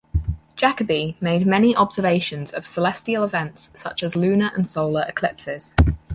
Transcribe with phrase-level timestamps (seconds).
[0.55, 5.73] Jacoby made many observations of celestial events such as lunar and solar eclipses.